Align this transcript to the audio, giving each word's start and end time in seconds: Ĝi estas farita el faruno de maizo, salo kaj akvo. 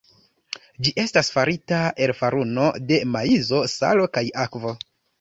Ĝi 0.87 0.93
estas 1.03 1.29
farita 1.35 1.83
el 2.07 2.15
faruno 2.23 2.73
de 2.89 3.01
maizo, 3.13 3.65
salo 3.79 4.13
kaj 4.19 4.29
akvo. 4.49 4.79